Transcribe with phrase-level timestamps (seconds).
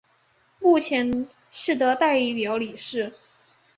[0.59, 3.13] 目前是的代表理事。